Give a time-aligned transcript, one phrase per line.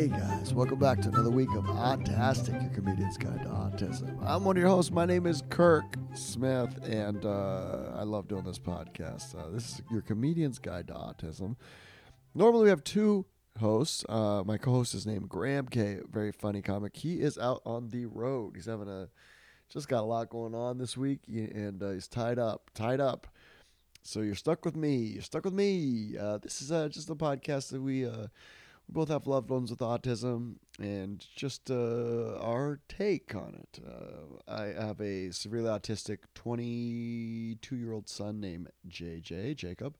[0.00, 4.16] Hey guys, welcome back to another week of Autastic, your comedian's guide to autism.
[4.24, 4.90] I'm one of your hosts.
[4.90, 5.84] My name is Kirk
[6.14, 9.38] Smith, and uh, I love doing this podcast.
[9.38, 11.56] Uh, this is your comedian's guide to autism.
[12.34, 13.26] Normally, we have two
[13.58, 14.02] hosts.
[14.08, 16.96] Uh, my co-host is named Graham Kay Very funny comic.
[16.96, 18.52] He is out on the road.
[18.54, 19.10] He's having a
[19.68, 22.70] just got a lot going on this week, and uh, he's tied up.
[22.72, 23.26] Tied up.
[24.02, 24.96] So you're stuck with me.
[24.96, 26.16] You're stuck with me.
[26.18, 28.08] Uh, this is uh, just a podcast that we
[28.90, 33.78] we both have loved ones with autism, and just uh, our take on it.
[33.86, 39.96] Uh, I have a severely autistic 22 year old son named JJ Jacob,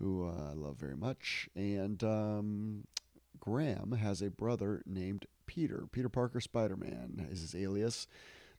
[0.00, 2.84] who uh, I love very much, and um,
[3.38, 5.84] Graham has a brother named Peter.
[5.92, 8.08] Peter Parker Spider Man is his alias.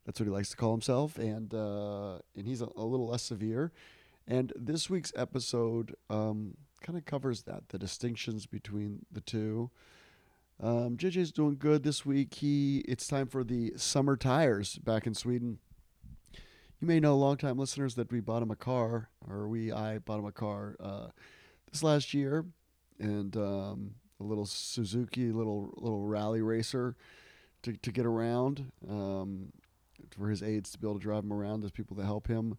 [0.06, 3.24] That's what he likes to call himself, and uh, and he's a, a little less
[3.24, 3.74] severe.
[4.26, 9.70] And this week's episode um, kind of covers that the distinctions between the two.
[10.62, 12.36] Um, JJ's doing good this week.
[12.36, 15.60] He it's time for the summer tires back in Sweden.
[16.34, 20.20] You may know longtime listeners that we bought him a car, or we I bought
[20.20, 21.08] him a car uh,
[21.72, 22.46] this last year,
[23.00, 26.96] and um, a little Suzuki little little rally racer
[27.64, 29.52] to to get around um,
[30.18, 31.62] for his aides to be able to drive him around.
[31.62, 32.58] There's people that help him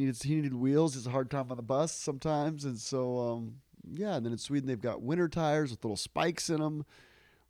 [0.00, 0.96] he needed he needed wheels.
[0.96, 3.56] It's a hard time on the bus sometimes, and so um,
[3.86, 4.14] yeah.
[4.14, 6.86] And then in Sweden they've got winter tires with little spikes in them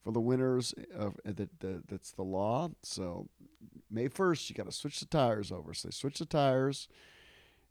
[0.03, 0.75] for the winters.
[0.99, 2.71] Uh, that, that that's the law.
[2.83, 3.29] So
[3.89, 5.75] May first you got to switch the tires over.
[5.75, 6.89] So they switch the tires,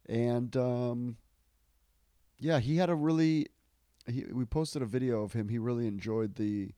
[0.08, 1.18] and um,
[2.40, 3.48] yeah, he had a really.
[4.08, 5.50] He, we posted a video of him.
[5.50, 6.72] He really enjoyed the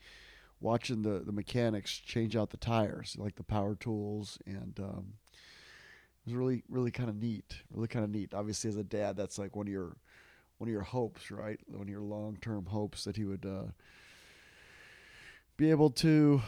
[0.60, 4.80] watching the the mechanics change out the tires, like the power tools and.
[4.80, 5.14] Um,
[6.26, 8.34] was really really kind of neat really kind of neat.
[8.34, 9.98] Obviously as a dad that's like one of your
[10.58, 11.60] one of your hopes right?
[11.68, 13.72] One of your long-term hopes that he would uh,
[15.58, 16.42] be able to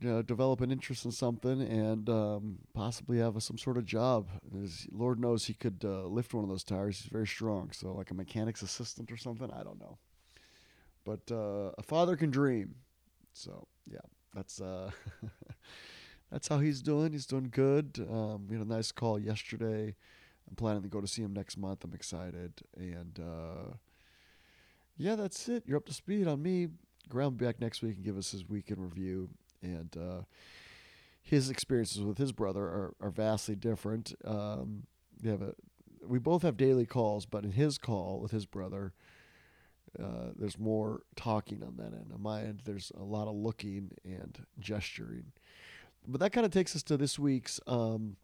[0.00, 3.86] you know, develop an interest in something and um, possibly have a, some sort of
[3.86, 4.28] job.
[4.62, 7.00] As lord knows he could uh, lift one of those tires.
[7.00, 7.70] He's very strong.
[7.72, 9.50] So like a mechanic's assistant or something?
[9.50, 9.98] I don't know.
[11.04, 12.74] But uh, a father can dream.
[13.32, 14.00] So yeah
[14.34, 14.90] that's uh
[16.34, 17.12] that's how he's doing.
[17.12, 18.04] He's doing good.
[18.10, 19.94] Um, we had a nice call yesterday.
[20.48, 21.84] I'm planning to go to see him next month.
[21.84, 22.54] I'm excited.
[22.76, 23.74] And uh,
[24.96, 25.62] yeah, that's it.
[25.64, 26.66] You're up to speed on me.
[27.08, 29.28] Be back next week and give us his weekend review.
[29.62, 30.22] And uh,
[31.22, 34.12] his experiences with his brother are, are vastly different.
[34.24, 34.88] Um,
[35.22, 35.54] we have a
[36.04, 38.92] we both have daily calls, but in his call with his brother,
[39.98, 42.10] uh, there's more talking on that end.
[42.12, 45.32] On my end, there's a lot of looking and gesturing
[46.06, 48.16] but that kind of takes us to this week's um,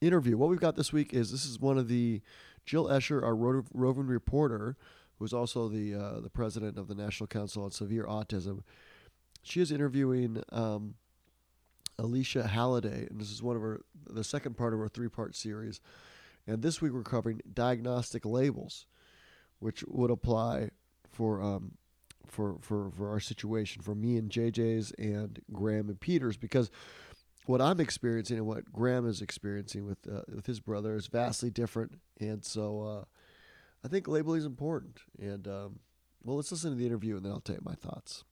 [0.00, 0.36] interview.
[0.36, 2.20] What we've got this week is this is one of the
[2.66, 4.76] Jill Escher, our ro- roving reporter,
[5.18, 8.62] who's also the uh, the president of the National Council on Severe Autism.
[9.42, 10.94] She is interviewing um,
[11.98, 15.34] Alycia Halladay, and this is one of her the second part of our three part
[15.34, 15.80] series.
[16.46, 18.86] And this week we're covering diagnostic labels,
[19.60, 20.70] which would apply
[21.10, 21.72] for um,
[22.26, 26.70] for for for our situation for me and JJ's and Graham and Peter's because
[27.46, 31.50] what I'm experiencing and what Graham is experiencing with uh, with his brother is vastly
[31.50, 33.04] different, and so uh,
[33.84, 35.00] I think labeling is important.
[35.20, 35.80] And um,
[36.22, 38.24] well, let's listen to the interview, and then I'll tell you my thoughts.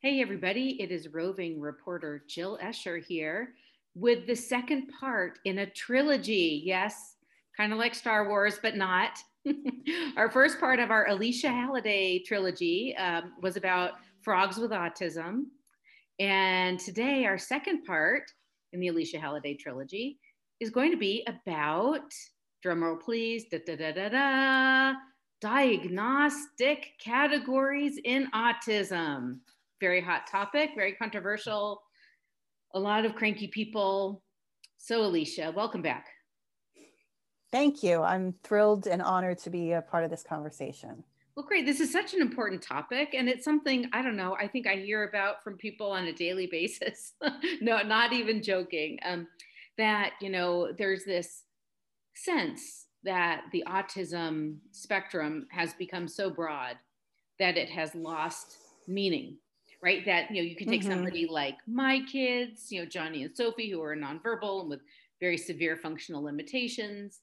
[0.00, 0.82] Hey, everybody!
[0.82, 3.54] It is roving reporter Jill Escher here
[3.94, 6.60] with the second part in a trilogy.
[6.64, 7.16] Yes,
[7.56, 9.18] kind of like Star Wars, but not.
[10.16, 13.92] our first part of our Alycia Halladay trilogy um, was about
[14.22, 15.44] frogs with autism.
[16.18, 18.24] And today, our second part
[18.72, 20.18] in the Alycia Halladay trilogy
[20.60, 22.12] is going to be about,
[22.64, 24.94] drumroll please, da da da da da,
[25.40, 29.38] diagnostic categories in autism.
[29.80, 31.82] Very hot topic, very controversial,
[32.74, 34.22] a lot of cranky people.
[34.78, 36.06] So, Alycia, welcome back.
[37.52, 38.02] Thank you.
[38.02, 41.04] I'm thrilled and honored to be a part of this conversation.
[41.36, 41.66] Well, great.
[41.66, 43.14] This is such an important topic.
[43.14, 46.12] And it's something, I don't know, I think I hear about from people on a
[46.12, 47.12] daily basis.
[47.60, 48.98] no, not even joking.
[49.04, 49.28] Um,
[49.78, 51.44] that, you know, there's this
[52.14, 56.76] sense that the autism spectrum has become so broad
[57.38, 58.56] that it has lost
[58.86, 59.36] meaning
[59.82, 60.90] right that you know you can take mm-hmm.
[60.90, 64.80] somebody like my kids you know johnny and sophie who are nonverbal and with
[65.20, 67.20] very severe functional limitations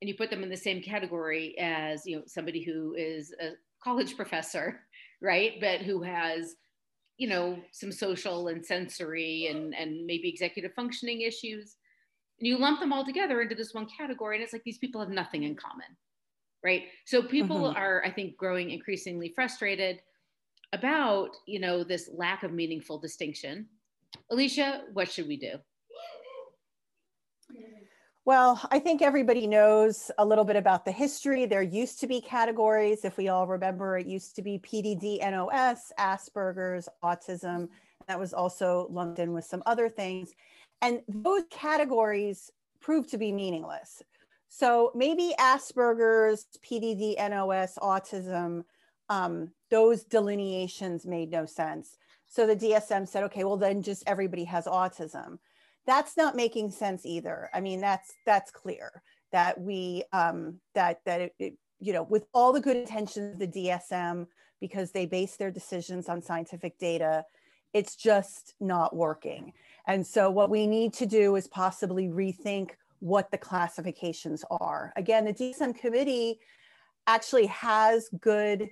[0.00, 3.52] and you put them in the same category as you know somebody who is a
[3.82, 4.80] college professor
[5.22, 6.56] right but who has
[7.16, 11.76] you know some social and sensory and and maybe executive functioning issues
[12.38, 15.00] and you lump them all together into this one category and it's like these people
[15.00, 15.96] have nothing in common
[16.66, 16.84] right?
[17.04, 17.76] So people mm-hmm.
[17.76, 20.00] are, I think, growing increasingly frustrated
[20.72, 23.68] about, you know, this lack of meaningful distinction.
[24.32, 25.54] Alycia, what should we do?
[28.26, 31.46] Well, I think everybody knows a little bit about the history.
[31.46, 33.04] There used to be categories.
[33.04, 37.68] If we all remember, it used to be PDD, NOS, Asperger's, autism.
[38.08, 40.34] That was also lumped in with some other things.
[40.82, 42.50] And those categories
[42.80, 44.02] proved to be meaningless.
[44.48, 48.64] So maybe Asperger's, PDD, NOS, autism,
[49.08, 51.96] um, those delineations made no sense.
[52.26, 55.38] So the DSM said, okay, well, then just everybody has autism
[55.86, 57.48] that's not making sense either.
[57.54, 59.02] I mean, that's that's clear
[59.32, 63.38] that we um, that that it, it, you know with all the good intentions of
[63.38, 64.26] the DSM
[64.60, 67.24] because they base their decisions on scientific data,
[67.72, 69.52] it's just not working.
[69.86, 74.92] And so what we need to do is possibly rethink what the classifications are.
[74.96, 76.40] Again, the DSM committee
[77.06, 78.68] actually has good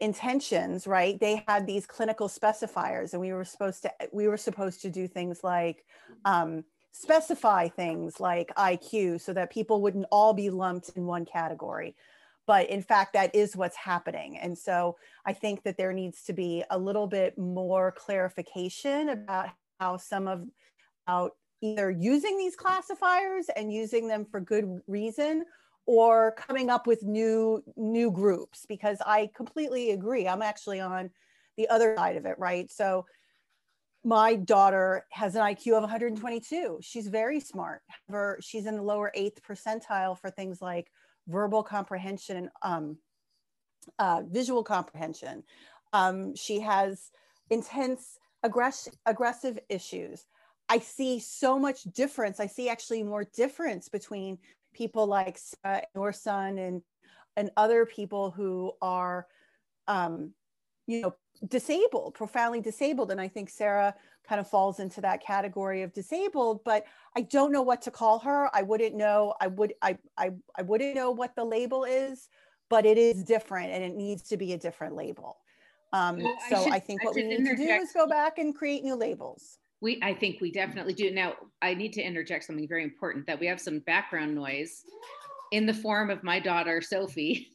[0.00, 1.18] intentions right?
[1.18, 5.06] They had these clinical specifiers and we were supposed to we were supposed to do
[5.06, 5.84] things like
[6.24, 11.94] um, specify things like iq so that people wouldn't all be lumped in one category.
[12.46, 14.38] But in fact that is what's happening.
[14.38, 19.48] And so i think that there needs to be a little bit more clarification about
[19.80, 20.46] how some of
[21.08, 25.44] out either using these classifiers and using them for good reason
[25.86, 30.26] or coming up with new new groups because i completely agree.
[30.26, 31.10] I'm actually on
[31.56, 32.70] the other side of it right?
[32.70, 33.06] So
[34.04, 37.82] my daughter has an iq of 122 she's very smart.
[38.08, 40.90] However, she's in the lower eighth percentile for things like
[41.26, 42.98] verbal comprehension um,
[43.98, 45.42] uh, visual comprehension.
[45.92, 47.10] Um, she has
[47.50, 50.26] intense aggress- aggressive issues.
[50.68, 52.40] I see so much difference.
[52.40, 54.38] I see actually more difference between
[54.74, 55.38] people like
[55.94, 56.82] your son and
[57.36, 59.26] and other people who are
[59.88, 60.32] um,
[60.86, 61.14] you know
[61.48, 63.10] disabled profoundly disabled.
[63.10, 63.94] And i think sarah
[64.26, 66.84] kind of falls into that category of disabled but
[67.16, 68.48] i don't know what to call her.
[68.54, 69.34] I wouldn't know.
[69.40, 72.28] I would i i, I wouldn't know what the label is
[72.70, 75.36] but it is different and it needs to be a different label.
[75.92, 78.08] Um, well, so I, should, I think what I we need to do is go
[78.08, 81.10] back and create new labels we, I think we definitely do.
[81.10, 84.82] Now, I need to interject something very important that we have some background noise
[85.52, 87.52] in the form of my daughter, Sophie.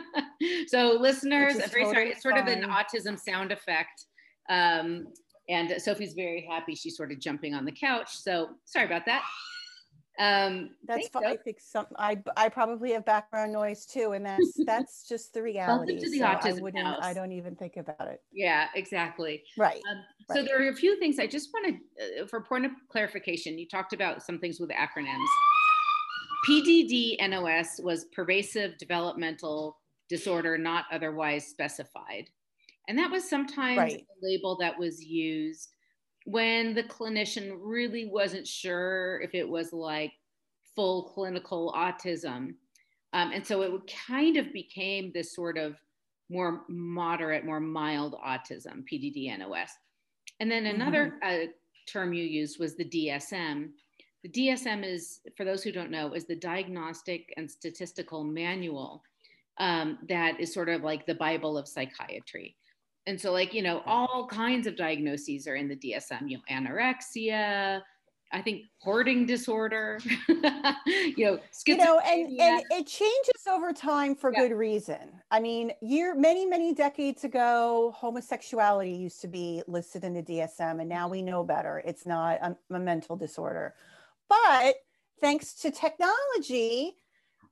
[0.68, 2.10] so, listeners, I'm very totally sorry.
[2.12, 2.48] It's sort fine.
[2.48, 4.06] of an autism sound effect.
[4.48, 5.08] Um,
[5.50, 6.74] and Sophie's very happy.
[6.74, 8.08] She's sort of jumping on the couch.
[8.16, 9.22] So, sorry about that.
[10.18, 11.26] Um, that's fine.
[11.26, 15.42] I think some I I probably have background noise too, and that's that's just the
[15.42, 15.98] reality.
[15.98, 16.86] to the so autism I wouldn't.
[16.86, 17.00] house.
[17.02, 18.22] I don't even think about it.
[18.32, 19.42] Yeah, exactly.
[19.58, 19.82] Right.
[19.90, 19.98] Um,
[20.30, 20.38] right.
[20.38, 23.58] So there are a few things I just wanted uh, for point of clarification.
[23.58, 25.26] You talked about some things with acronyms.
[26.48, 29.78] PDD NOS was pervasive developmental
[30.08, 32.30] disorder not otherwise specified.
[32.88, 34.00] And that was sometimes right.
[34.00, 35.74] a label that was used
[36.26, 40.12] when the clinician really wasn't sure if it was like
[40.74, 42.54] full clinical autism.
[43.12, 43.72] Um, and so it
[44.08, 45.76] kind of became this sort of
[46.28, 49.70] more moderate, more mild autism, PDD NOS.
[50.40, 51.44] And then another mm-hmm.
[51.44, 51.52] uh,
[51.88, 53.70] term you used was the DSM.
[54.24, 59.00] The DSM is, for those who don't know, is the Diagnostic and Statistical Manual
[59.58, 62.56] um, that is sort of like the Bible of psychiatry
[63.06, 63.88] and so like you know hmm.
[63.88, 67.80] all kinds of diagnoses are in the dsm you know anorexia
[68.32, 69.98] i think hoarding disorder
[70.28, 74.40] you know you know and, and it changes over time for yeah.
[74.40, 74.98] good reason.
[75.30, 80.80] I mean year many many decades ago homosexuality used to be listed in the dsm
[80.80, 81.82] and now we know better.
[81.84, 83.74] It's not a, a mental disorder.
[84.28, 84.74] But
[85.20, 86.96] thanks to technology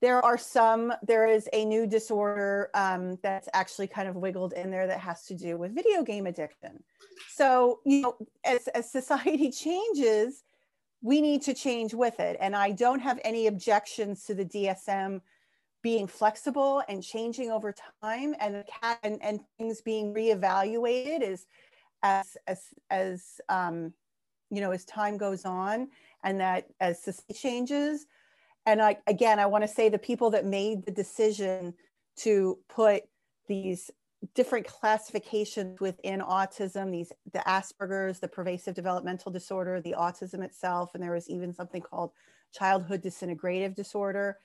[0.04, 4.70] there are some, there is a new disorder um, that's actually kind of wiggled in
[4.70, 6.84] there that has to do with video game addiction.
[7.30, 10.44] So, you know, as, as society changes,
[11.00, 12.36] we need to change with it.
[12.38, 15.22] And I don't have any objections to the DSM
[15.82, 18.62] being flexible and changing over time and,
[19.02, 21.46] and, and things being reevaluated as,
[22.02, 23.94] as, as, as um,
[24.50, 25.88] you know, as time goes on
[26.22, 28.04] and that as society changes,
[28.66, 31.74] and I, again, I want to say the people that made the decision
[32.18, 33.02] to put
[33.46, 33.90] these
[34.34, 41.02] different classifications within autism, these the Asperger's, the pervasive developmental disorder, the autism itself, and
[41.02, 42.10] there was even something called
[42.52, 44.38] childhood disintegrative disorder.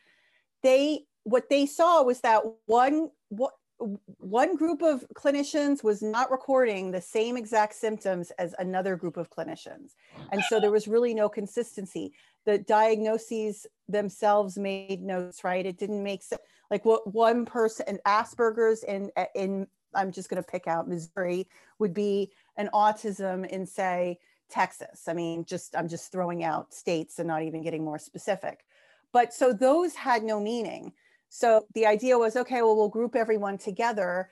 [0.64, 6.92] They what they saw was that one what one group of clinicians was not recording
[6.92, 9.96] the same exact symptoms as another group of clinicians.
[10.32, 12.14] And so there was really no consistency.
[12.46, 15.66] The diagnoses themselves made notes, right?
[15.66, 16.42] It didn't make sense.
[16.70, 21.48] Like what one person, and Asperger's in, in, I'm just going to pick out Missouri,
[21.80, 24.20] would be an autism in, say,
[24.50, 25.08] Texas.
[25.08, 28.66] I mean, just, I'm just throwing out states and not even getting more specific.
[29.14, 30.94] But so those had no meaning.
[31.30, 34.30] So the idea was, okay, well, we'll group everyone together.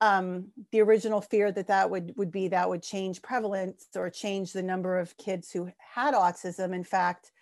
[0.00, 4.52] Um, the original fear that that would, would be that would change prevalence or change
[4.52, 6.74] the number of kids who had autism.
[6.74, 7.32] In fact,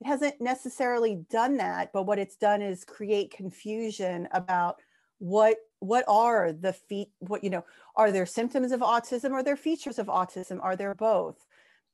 [0.00, 4.80] it hasn't necessarily done that, but what it's done is create confusion about
[5.18, 9.56] what what are the feet what you know are there symptoms of autism are there
[9.56, 11.46] features of autism are there both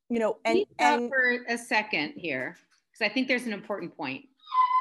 [0.08, 2.56] you know and, and for a second here
[2.90, 4.24] because i think there's an important point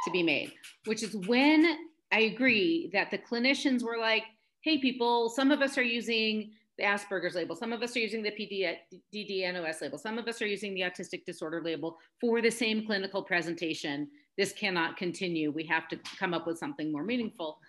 [0.06, 0.52] to be made,
[0.86, 1.78] which is when
[2.12, 4.24] I agree that the clinicians were like,
[4.62, 8.24] hey, people, some of us are using the Asperger's label, some of us are using
[8.24, 8.76] the PD,
[9.14, 13.24] DDNOS label, some of us are using the autistic disorder label for the same clinical
[13.24, 14.08] presentation.
[14.38, 15.52] This cannot continue.
[15.52, 17.60] We have to come up with something more meaningful.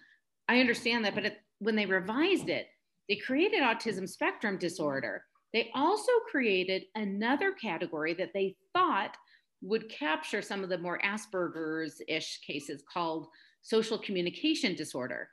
[0.49, 2.69] I understand that, but it, when they revised it,
[3.09, 5.25] they created autism spectrum disorder.
[5.53, 9.17] They also created another category that they thought
[9.63, 13.29] would capture some of the more Asperger's ish cases called
[13.63, 15.29] social communication disorder.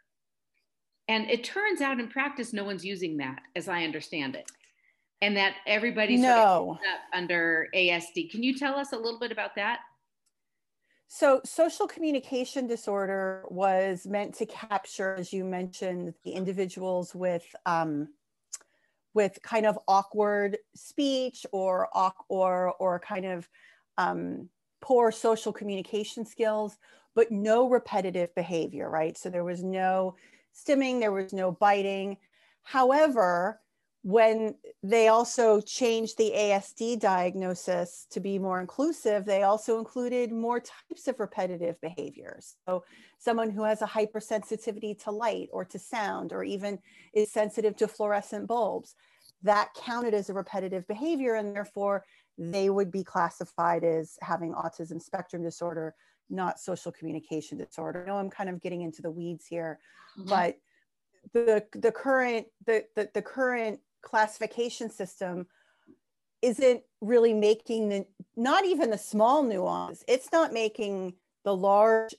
[1.07, 4.49] And it turns out in practice, no one's using that, as I understand it.
[5.21, 6.77] And that everybody's no.
[6.93, 8.29] up under ASD.
[8.29, 9.79] Can you tell us a little bit about that?
[11.07, 18.09] So, social communication disorder was meant to capture, as you mentioned, the individuals with um,
[19.15, 21.89] with kind of awkward speech or
[22.29, 23.49] or or kind of
[23.99, 24.49] um,
[24.81, 26.77] poor social communication skills,
[27.15, 29.17] but no repetitive behavior, right?
[29.17, 30.15] So there was no
[30.55, 32.17] stimming, there was no biting.
[32.63, 33.59] However,
[34.03, 40.61] when they also changed the ASD diagnosis to be more inclusive, they also included more
[40.61, 42.55] types of repetitive behaviors.
[42.65, 42.85] So,
[43.17, 46.79] someone who has a hypersensitivity to light or to sound, or even
[47.13, 48.95] is sensitive to fluorescent bulbs,
[49.43, 52.05] that counted as a repetitive behavior, and therefore
[52.39, 55.93] they would be classified as having autism spectrum disorder,
[56.29, 58.03] not social communication disorder.
[58.03, 59.79] I know I'm kind of getting into the weeds here,
[60.17, 60.29] mm-hmm.
[60.29, 60.57] but
[61.33, 65.47] the the current the, the the current classification system
[66.41, 68.05] isn't really making the
[68.37, 70.05] not even the small nuance.
[70.07, 72.15] It's not making the large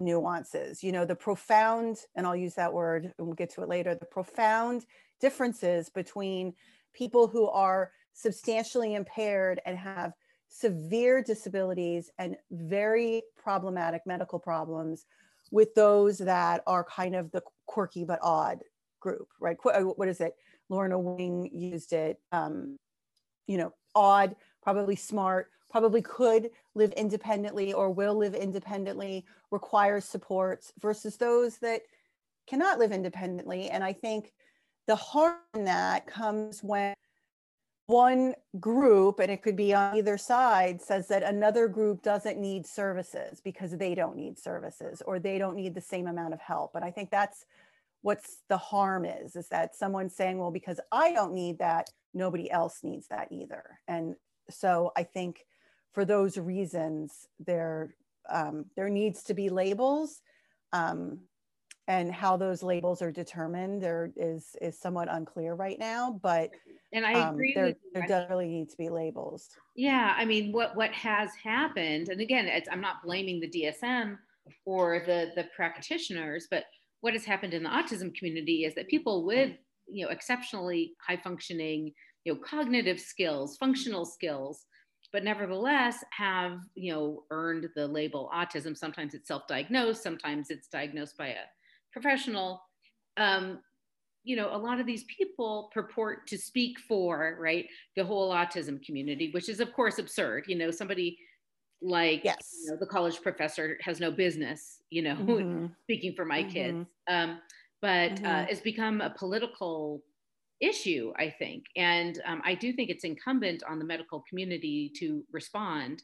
[0.00, 3.68] nuances you know the profound and i'll use that word and we'll get to it
[3.68, 4.84] later the profound
[5.20, 6.52] differences between
[6.92, 10.14] people who are substantially impaired and have
[10.48, 15.04] severe disabilities and very problematic medical problems
[15.50, 18.60] with those that are kind of the quirky but odd
[19.00, 19.56] group, right?
[19.64, 20.34] Uh, what is it?
[20.68, 22.76] Lorna Wing used it, um,
[23.46, 30.72] you know, odd, probably smart, probably could live independently or will live independently, requires supports
[30.80, 31.82] versus those that
[32.46, 33.68] cannot live independently.
[33.70, 34.32] And I think
[34.86, 36.94] the harm in that comes when
[37.86, 42.66] one group, and it could be on either side, says that another group doesn't need
[42.66, 46.74] services because they don't need services or they don't need the same amount of help.
[46.74, 47.44] And I think that's
[48.00, 52.50] what's the harm is, is that someone's saying, well, because I don't need that, nobody
[52.50, 53.80] else needs that either.
[53.88, 54.14] And
[54.50, 55.44] so I think
[55.92, 57.94] for those reasons, there,
[58.30, 60.20] um, there needs to be labels.
[60.72, 61.20] Um,
[61.86, 66.50] and how those labels are determined there is is somewhat unclear right now but
[66.94, 67.52] and I um, agree.
[67.54, 69.48] there, there does really need to be labels.
[69.74, 74.16] Yeah, I mean, what what has happened, and again, I'm not blaming the DSM
[74.64, 76.64] or the the practitioners, but
[77.00, 79.50] what has happened in the autism community is that people with
[79.88, 81.92] you know exceptionally high functioning,
[82.24, 84.66] you know, cognitive skills, functional skills,
[85.12, 88.76] but nevertheless have you know earned the label autism.
[88.76, 91.42] Sometimes it's self-diagnosed, sometimes it's diagnosed by a
[91.94, 92.60] professional.
[93.16, 93.60] Um,
[94.24, 98.82] you know, a lot of these people purport to speak for, right, the whole autism
[98.82, 100.44] community, which is, of course, absurd.
[100.48, 101.18] You know, somebody
[101.80, 102.36] like yes.
[102.64, 105.66] you know, the college professor has no business, you know, mm-hmm.
[105.82, 106.50] speaking for my mm-hmm.
[106.50, 106.86] kids.
[107.08, 107.38] Um,
[107.80, 108.26] but uh, mm-hmm.
[108.26, 110.02] uh, it's become a political
[110.60, 111.64] issue, I think.
[111.76, 116.02] And um, I do think it's incumbent on the medical community to respond,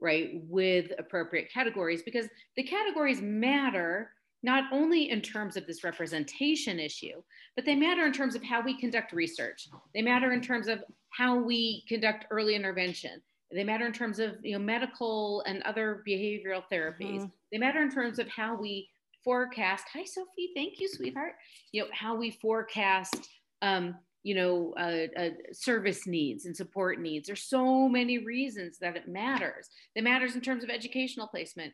[0.00, 4.10] right, with appropriate categories because the categories matter
[4.42, 7.22] not only in terms of this representation issue,
[7.54, 9.68] but they matter in terms of how we conduct research.
[9.94, 13.22] They matter in terms of how we conduct early intervention.
[13.52, 17.20] They matter in terms of you know medical and other behavioral therapies.
[17.20, 17.26] Mm-hmm.
[17.52, 18.88] They matter in terms of how we
[19.22, 19.84] forecast.
[19.92, 20.52] Hi, Sophie.
[20.54, 21.34] Thank you, sweetheart.
[21.70, 23.28] You know how we forecast.
[23.60, 27.26] Um, you know, uh, uh, service needs and support needs.
[27.26, 29.68] There's so many reasons that it matters.
[29.96, 31.72] It matters in terms of educational placement,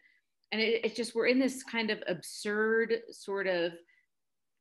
[0.52, 3.72] and it, it's just we're in this kind of absurd sort of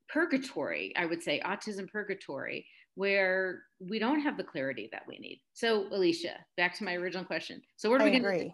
[0.08, 0.92] purgatory.
[0.96, 5.40] I would say autism purgatory, where we don't have the clarity that we need.
[5.52, 7.62] So, Alycia, back to my original question.
[7.76, 8.50] So, what are I we going to do?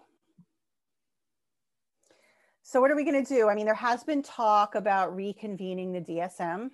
[2.62, 3.48] So, what are we going to do?
[3.48, 6.70] I mean, there has been talk about reconvening the DSM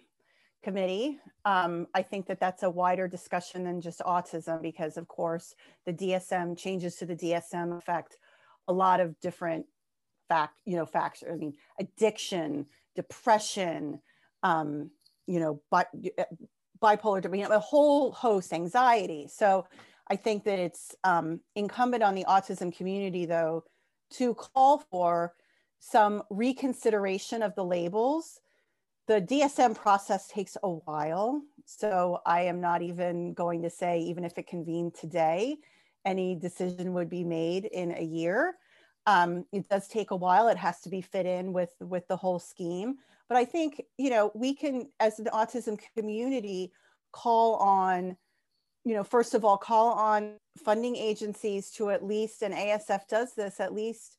[0.62, 1.19] committee.
[1.45, 5.55] Um, I think that that's a wider discussion than just autism because, of course,
[5.87, 8.17] the DSM changes to the DSM affect
[8.69, 9.67] a lot of different
[10.31, 11.25] fact, you know, facts.
[11.29, 14.01] I mean, addiction, depression,
[14.43, 14.91] um,
[15.27, 15.61] you know,
[16.81, 19.27] bipolar, you know, a whole host, anxiety.
[19.29, 19.67] So
[20.09, 23.65] I think that it's um, incumbent on the autism community, though,
[24.13, 25.35] to call for
[25.81, 28.41] some reconsideration of the labels.
[29.09, 31.43] The DSM process takes a while.
[31.65, 35.57] So I am not even going to say, even if it convened today,
[36.05, 38.55] any decision would be made in a year.
[39.07, 40.49] Um, it does take a while.
[40.49, 42.97] It has to be fit in with, with the whole scheme.
[43.28, 46.73] But I think, you know, we can, as an autism community,
[47.12, 48.16] call on,
[48.85, 53.35] you know, first of all, call on funding agencies to at least, and ASF does
[53.35, 54.16] this, at least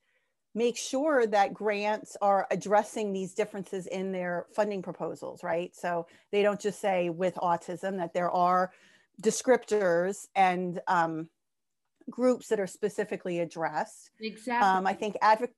[0.53, 5.75] make sure that grants are addressing these differences in their funding proposals, right?
[5.75, 8.71] So they don't just say with autism that there are
[9.21, 11.29] descriptors and um,
[12.10, 14.12] groups that are specifically addressed.
[14.20, 14.67] Exactly.
[14.67, 15.50] Um, I think advoc-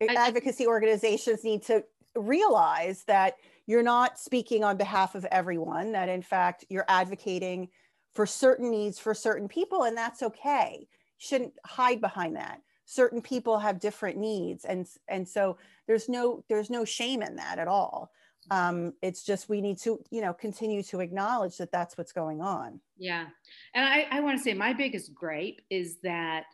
[0.00, 1.84] advocacy organizations need to
[2.14, 3.34] realize that
[3.66, 7.68] you're not speaking on behalf of everyone, that in fact you're advocating
[8.14, 10.78] for certain needs for certain people, and that's okay.
[10.80, 10.86] You
[11.18, 12.60] shouldn't hide behind that.
[12.86, 17.58] Certain people have different needs, and and so there's no there's no shame in that
[17.58, 18.10] at all.
[18.50, 22.40] Um, it's just we need to you know continue to acknowledge that that's what's going
[22.40, 22.80] on.
[22.98, 23.26] Yeah,
[23.74, 26.44] and I, I want to say my biggest gripe is that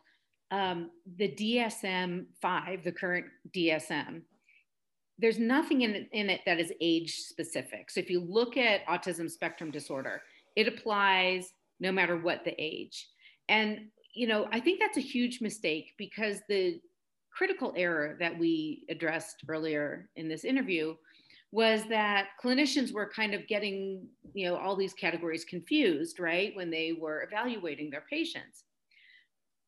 [0.51, 4.21] um, the DSM five, the current DSM,
[5.17, 7.89] there's nothing in it, in it that is age specific.
[7.89, 10.21] So if you look at autism spectrum disorder,
[10.55, 13.07] it applies no matter what the age.
[13.49, 16.79] And you know, I think that's a huge mistake because the
[17.35, 20.93] critical error that we addressed earlier in this interview
[21.53, 26.71] was that clinicians were kind of getting, you know, all these categories confused, right, when
[26.71, 28.63] they were evaluating their patients.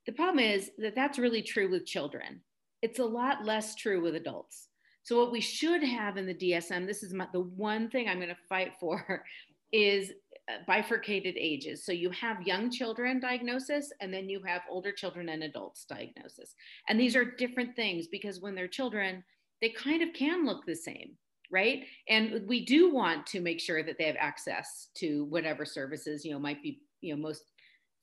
[0.08, 2.42] The problem is that that's really true with children.
[2.82, 4.70] It's a lot less true with adults.
[5.04, 8.18] So what we should have in the DSM, this is my, the one thing I'm
[8.18, 9.24] going to fight for,
[9.72, 10.12] is
[10.50, 11.86] uh, bifurcated ages.
[11.86, 16.56] So you have young children diagnosis, and then you have older children and adults diagnosis.
[16.90, 19.24] And these are different things because when they're children,
[19.62, 21.12] they kind of can look the same,
[21.52, 21.84] right?
[22.10, 26.32] And we do want to make sure that they have access to whatever services you
[26.32, 27.44] know might be you know most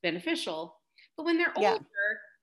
[0.02, 0.76] beneficial.
[1.16, 1.86] But when they're older,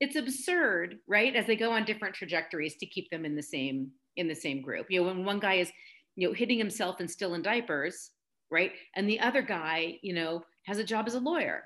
[0.00, 1.34] it's absurd, right?
[1.34, 4.62] As they go on different trajectories to keep them in the same in the same
[4.62, 4.86] group.
[4.90, 5.70] You know, when one guy is,
[6.16, 8.10] you know, hitting himself and still in diapers,
[8.50, 8.72] right?
[8.96, 11.64] And the other guy, you know, has a job as a lawyer.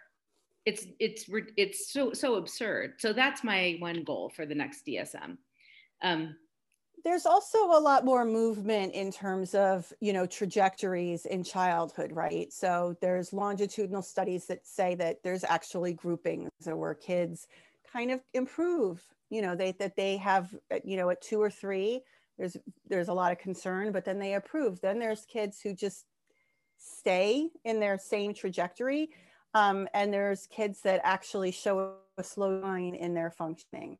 [0.66, 2.94] It's it's it's so so absurd.
[2.99, 5.37] So that's my one goal for the next DSM.
[6.03, 6.37] Um,
[7.05, 12.53] there's also a lot more movement in terms of you know trajectories in childhood right
[12.53, 17.47] so there's longitudinal studies that say that there's actually groupings where kids
[17.93, 22.01] kind of improve you know they that they have you know at two or three
[22.38, 22.57] there's
[22.88, 26.07] there's a lot of concern but then they approve then there's kids who just
[26.77, 29.11] stay in their same trajectory
[29.55, 33.99] um, and there's kids that actually show a slow line in their functioning.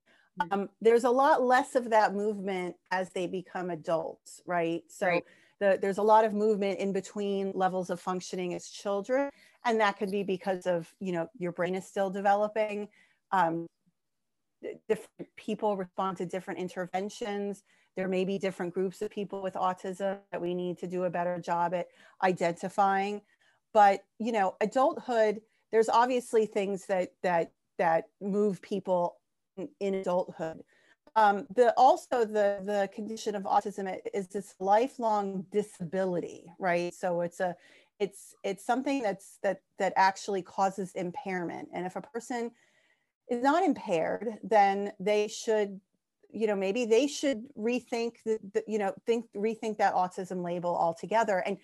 [0.51, 5.25] Um, there's a lot less of that movement as they become adults right so right.
[5.61, 9.31] The, there's a lot of movement in between levels of functioning as children
[9.65, 12.89] and that could be because of you know your brain is still developing
[13.31, 13.67] um,
[14.89, 17.63] different people respond to different interventions
[17.97, 21.11] there may be different groups of people with autism that we need to do a
[21.11, 21.89] better job at
[22.23, 23.23] identifying.
[23.73, 29.17] But you know, adulthood, there's obviously things that that that move people
[29.57, 30.63] in, adulthood.
[31.17, 36.93] Um, the also the the condition of autism is this lifelong disability, right?
[36.93, 37.55] So it's a
[38.01, 42.51] it's it's something that's that that actually causes impairment, and if a person
[43.31, 45.81] is not impaired, then they should
[46.35, 50.77] you know maybe they should rethink the, the, you know think rethink that autism label
[50.77, 51.57] altogether and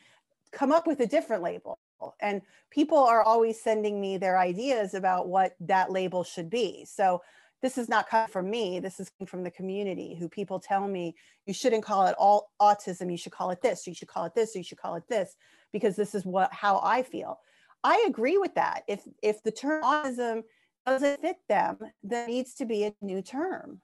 [0.52, 1.78] come up with a different label
[2.20, 7.20] and people are always sending me their ideas about what that label should be so
[7.62, 8.80] this is not coming from me.
[8.80, 11.14] This is coming from the community who people tell me
[11.46, 13.10] you shouldn't call it all autism.
[13.10, 13.86] You should call it this.
[13.86, 14.54] You should call it this.
[14.54, 15.36] You should call it this
[15.72, 17.38] because this is what how I feel.
[17.84, 18.82] I agree with that.
[18.88, 20.42] If if the term autism
[20.86, 23.80] doesn't fit them, there needs to be a new term,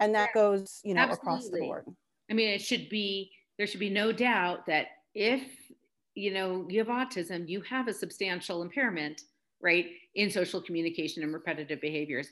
[0.00, 1.22] and that goes you know absolutely.
[1.22, 1.84] across the board.
[2.30, 5.42] I mean, it should be there should be no doubt that if
[6.14, 9.22] you know you have autism, you have a substantial impairment,
[9.60, 12.28] right, in social communication and repetitive behaviors.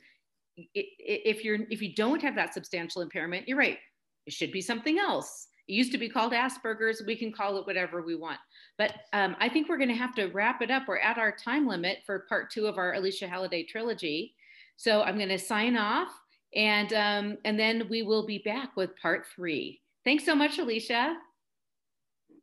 [0.74, 3.78] If you're if you don't have that substantial impairment, you're right.
[4.26, 5.48] It should be something else.
[5.68, 7.02] It used to be called Asperger's.
[7.06, 8.38] We can call it whatever we want.
[8.78, 10.84] But um, I think we're going to have to wrap it up.
[10.86, 14.34] We're at our time limit for part two of our Alycia Halladay trilogy.
[14.76, 16.08] So I'm going to sign off,
[16.54, 19.80] and um, and then we will be back with part three.
[20.04, 21.14] Thanks so much, Alycia.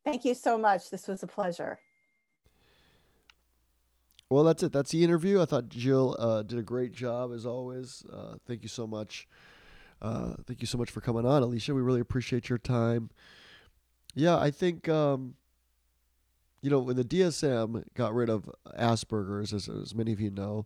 [0.04, 0.90] Thank you so much.
[0.90, 1.80] This was a pleasure.
[4.34, 4.72] Well, that's it.
[4.72, 5.40] That's the interview.
[5.44, 8.04] I thought Jill uh, did a great job as always.
[8.12, 9.28] Uh, thank you so much.
[10.02, 11.76] Uh, thank you so much for coming on, Alycia.
[11.76, 13.12] We really appreciate your time.
[14.16, 15.36] Yeah, I think um,
[16.64, 20.66] you know when the DSM got rid of Asperger's, as, as many of you know,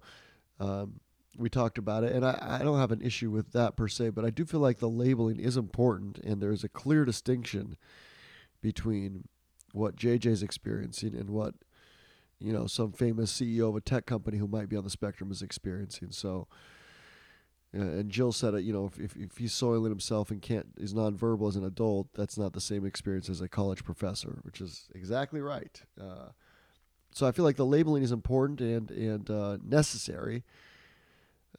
[0.61, 1.01] um,
[1.37, 4.11] we talked about it, and I, I don't have an issue with that per se,
[4.11, 7.75] but I do feel like the labeling is important, and there's a clear distinction
[8.61, 9.27] between
[9.73, 11.53] what JJ is experiencing and what
[12.39, 15.31] you know some famous CEO of a tech company who might be on the spectrum
[15.31, 16.11] is experiencing.
[16.11, 16.47] So
[17.73, 18.63] and Jill said it.
[18.63, 22.07] You know, if, if, if he's soiling himself and can't is nonverbal as an adult,
[22.13, 25.81] that's not the same experience as a college professor, which is exactly right.
[25.99, 26.29] Uh,
[27.11, 30.43] so I feel like the labeling is important and and uh, necessary.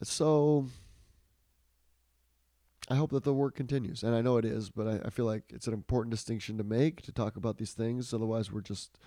[0.01, 0.67] So
[2.89, 5.25] I hope that the work continues, and I know it is, but I, I feel
[5.25, 8.13] like it's an important distinction to make to talk about these things.
[8.13, 8.97] Otherwise, we're just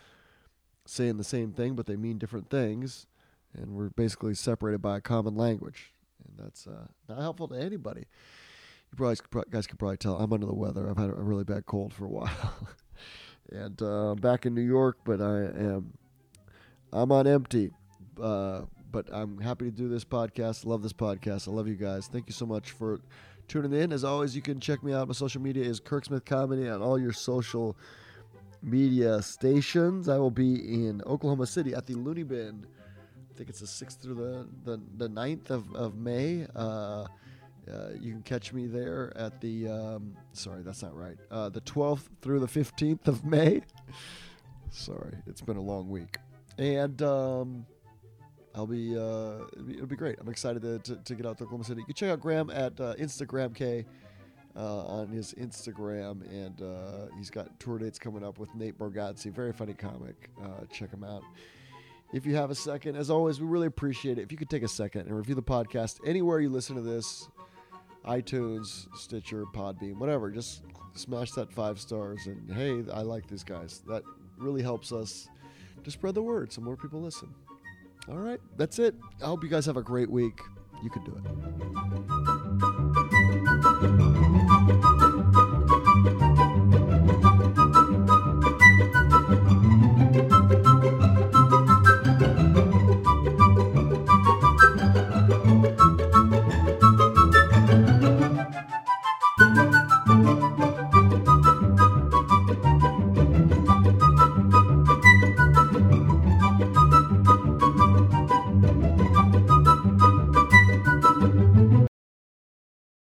[0.87, 3.07] saying the same thing, but they mean different things,
[3.55, 5.92] and we're basically separated by a common language
[6.27, 8.07] and that's uh, not helpful to anybody.
[8.90, 9.16] You probably
[9.51, 10.88] guys can probably tell I'm under the weather.
[10.88, 12.68] I've had a really bad cold for a while,
[13.51, 15.92] and uh, I'm back in New York, but I am
[16.92, 17.71] I'm on empty.
[18.21, 20.66] Uh, but I'm happy to do this podcast.
[20.66, 21.49] Love this podcast.
[21.49, 22.09] I love you guys.
[22.09, 23.01] Thank you so much for
[23.49, 23.90] tuning in.
[23.90, 25.09] As always, you can check me out.
[25.09, 27.75] My social media is Kirk Smith Comedy on all your social
[28.62, 30.09] media stations.
[30.09, 30.55] I will be
[30.87, 32.66] in Oklahoma City at the Loony Bin
[33.33, 36.46] I think it's the 6th through the, the, the 9th of, of May.
[36.55, 37.07] Uh,
[37.70, 41.16] uh, you can catch me there at the, um, sorry, that's not right.
[41.31, 43.62] Uh, the 12th through the 15th of May.
[44.70, 46.18] sorry, it's been a long week.
[46.59, 47.64] And um,
[48.55, 50.18] I'll be, uh, it'll be, it'll be, great.
[50.20, 51.81] I'm excited to, to, to, get out to Oklahoma City.
[51.81, 53.87] You can check out Graham at uh, Instagram K.
[54.55, 59.33] Uh, on his Instagram, and uh, he's got tour dates coming up with Nate Bargatze.
[59.33, 60.29] Very funny comic.
[60.38, 61.23] Uh, check him out
[62.12, 62.97] if you have a second.
[62.97, 64.23] As always, we really appreciate it.
[64.23, 67.29] If you could take a second and review the podcast anywhere you listen to this
[68.05, 70.62] iTunes, Stitcher, Podbean, whatever, just
[70.95, 72.27] smash that five stars.
[72.27, 73.83] And hey, I like these guys.
[73.88, 74.03] That
[74.38, 75.29] really helps us
[75.85, 77.33] to spread the word so more people listen.
[78.09, 78.95] All right, that's it.
[79.23, 80.41] I hope you guys have a great week.
[80.83, 81.17] You can do
[84.27, 84.32] it.